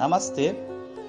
[0.00, 0.54] Namastê,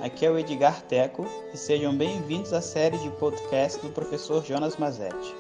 [0.02, 4.76] aqui é o Edgar Teco e sejam bem-vindos à série de podcast do professor Jonas
[4.76, 5.34] Mazetti.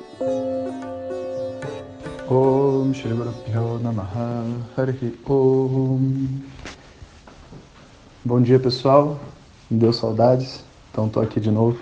[2.29, 2.93] Om
[5.27, 6.27] Om.
[8.23, 9.19] Bom dia pessoal,
[9.69, 11.77] me deu saudades, então estou aqui de novo.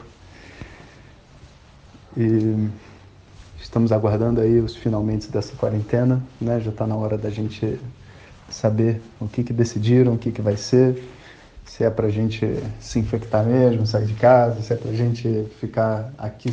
[2.17, 2.67] E
[3.61, 6.59] estamos aguardando aí os finalmente dessa quarentena, né?
[6.61, 7.79] Já está na hora da gente
[8.49, 10.99] saber o que que decidiram, o que que vai ser,
[11.69, 12.45] se é a gente
[12.79, 16.49] se infectar mesmo, sair de casa, se é a gente ficar aqui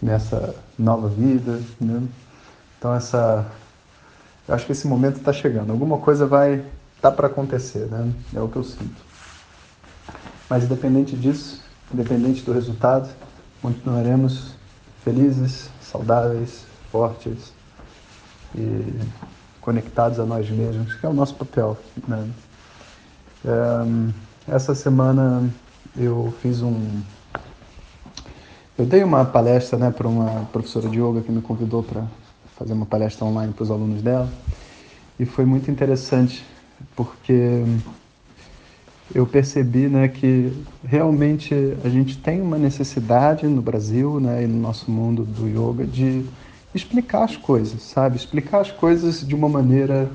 [0.00, 2.02] nessa nova vida, né?
[2.78, 3.46] Então essa,
[4.48, 5.70] eu acho que esse momento está chegando.
[5.70, 6.64] Alguma coisa vai
[7.02, 8.10] tá para acontecer, né?
[8.34, 9.02] É o que eu sinto.
[10.48, 11.62] Mas independente disso,
[11.92, 13.10] independente do resultado,
[13.60, 14.54] continuaremos
[15.04, 17.52] felizes, saudáveis, fortes
[18.54, 18.94] e
[19.60, 21.76] conectados a nós mesmos, que é o nosso papel.
[22.08, 22.28] Né?
[23.44, 24.20] É,
[24.50, 25.48] essa semana
[25.96, 27.00] eu fiz um.
[28.76, 32.04] Eu dei uma palestra né, para uma professora de yoga que me convidou para
[32.56, 34.28] fazer uma palestra online para os alunos dela.
[35.18, 36.44] E foi muito interessante,
[36.96, 37.62] porque
[39.14, 40.52] eu percebi né, que
[40.84, 45.86] realmente a gente tem uma necessidade no Brasil né, e no nosso mundo do yoga
[45.86, 46.24] de
[46.74, 48.16] explicar as coisas, sabe?
[48.16, 50.10] Explicar as coisas de uma maneira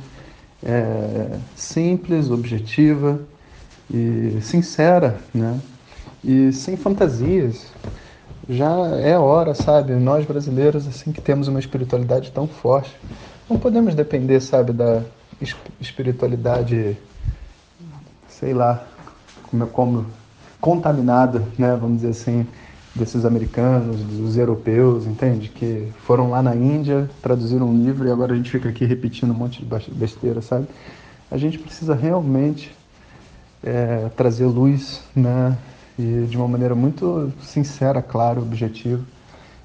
[0.64, 3.20] é, simples, objetiva
[3.90, 5.60] e sincera, né?
[6.24, 7.72] E sem fantasias.
[8.48, 8.70] Já
[9.00, 9.94] é hora, sabe?
[9.94, 12.96] Nós brasileiros, assim que temos uma espiritualidade tão forte,
[13.50, 15.02] não podemos depender, sabe, da
[15.80, 16.98] espiritualidade
[18.40, 18.86] sei lá,
[19.50, 20.06] como, como
[20.60, 22.46] contaminada, né, vamos dizer assim,
[22.94, 25.50] desses americanos, dos europeus, entende?
[25.50, 29.32] Que foram lá na Índia, traduziram um livro e agora a gente fica aqui repetindo
[29.32, 30.68] um monte de besteira, sabe?
[31.32, 32.76] A gente precisa realmente
[33.64, 35.58] é, trazer luz, né?
[35.98, 39.04] E de uma maneira muito sincera, clara, objetiva.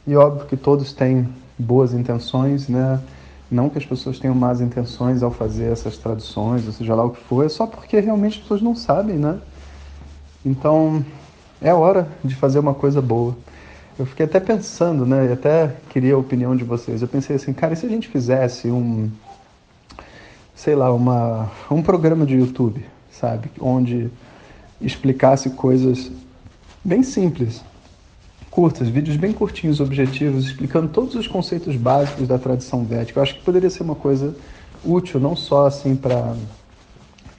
[0.07, 1.29] E óbvio que todos têm
[1.59, 3.01] boas intenções, né?
[3.51, 7.11] Não que as pessoas tenham más intenções ao fazer essas traduções, ou seja lá o
[7.11, 9.41] que for, é só porque realmente as pessoas não sabem, né?
[10.47, 11.05] Então,
[11.61, 13.37] é hora de fazer uma coisa boa.
[13.99, 15.27] Eu fiquei até pensando, né?
[15.27, 17.03] E até queria a opinião de vocês.
[17.03, 19.11] Eu pensei assim, cara, e se a gente fizesse um,
[20.55, 22.85] sei lá, uma, um programa de YouTube,
[23.21, 23.51] sabe?
[23.61, 24.11] Onde
[24.81, 26.11] explicasse coisas
[26.83, 27.63] bem simples,
[28.51, 33.19] curtas, vídeos bem curtinhos, objetivos, explicando todos os conceitos básicos da tradição védica.
[33.19, 34.35] Eu acho que poderia ser uma coisa
[34.85, 36.35] útil, não só assim para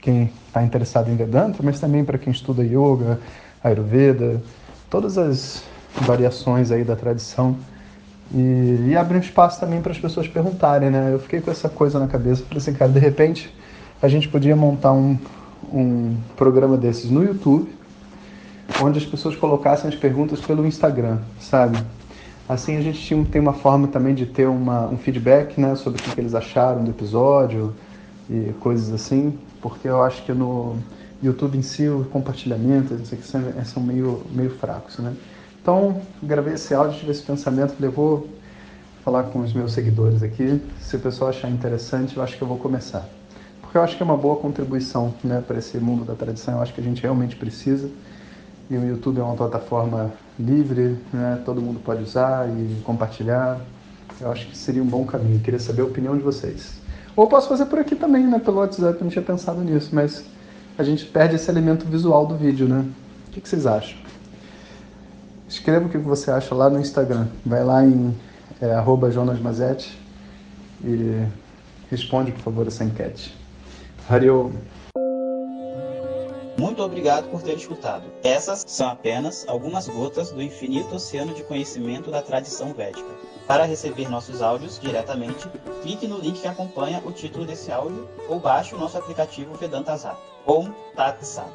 [0.00, 3.20] quem está interessado em Vedanta, mas também para quem estuda Yoga,
[3.62, 4.42] Ayurveda,
[4.88, 5.64] todas as
[6.00, 7.56] variações aí da tradição.
[8.34, 11.10] E, e abrir um espaço também para as pessoas perguntarem, né?
[11.12, 13.54] Eu fiquei com essa coisa na cabeça, falei assim, cara, de repente
[14.00, 15.18] a gente podia montar um,
[15.72, 17.70] um programa desses no YouTube,
[18.80, 21.78] onde as pessoas colocassem as perguntas pelo Instagram, sabe?
[22.48, 26.00] Assim a gente tinha, tem uma forma também de ter uma, um feedback né, sobre
[26.00, 27.74] o que, eles acharam do episódio
[28.28, 30.76] e coisas assim, porque eu acho que no
[31.22, 35.14] YouTube em si o compartilhamento são, são meio, meio fracos, né?
[35.62, 38.28] Então, gravei esse áudio, tive esse pensamento, falei, vou
[39.04, 40.60] falar com os meus seguidores aqui.
[40.80, 43.08] Se o pessoal achar interessante, eu acho que eu vou começar.
[43.72, 46.60] Porque eu acho que é uma boa contribuição né, para esse mundo da tradição, eu
[46.60, 47.88] acho que a gente realmente precisa.
[48.68, 51.40] E o YouTube é uma plataforma livre, né?
[51.42, 53.58] todo mundo pode usar e compartilhar.
[54.20, 55.40] Eu acho que seria um bom caminho.
[55.40, 56.82] Queria saber a opinião de vocês.
[57.16, 58.38] Ou posso fazer por aqui também, né?
[58.38, 60.22] Pelo WhatsApp, eu não tinha pensado nisso, mas
[60.76, 62.84] a gente perde esse elemento visual do vídeo, né?
[63.28, 63.96] O que, que vocês acham?
[65.48, 67.26] Escreva o que você acha lá no Instagram.
[67.46, 68.14] Vai lá em
[68.60, 68.74] é,
[69.10, 69.98] @jonasmazete
[70.84, 71.26] e
[71.90, 73.40] responde, por favor, essa enquete.
[76.58, 78.04] Muito obrigado por ter escutado.
[78.22, 83.08] Essas são apenas algumas gotas do infinito oceano de conhecimento da tradição védica.
[83.46, 85.48] Para receber nossos áudios diretamente,
[85.82, 89.96] clique no link que acompanha o título desse áudio ou baixe o nosso aplicativo Vedanta
[89.96, 90.20] Zap.
[90.46, 91.52] Om Tat Sat.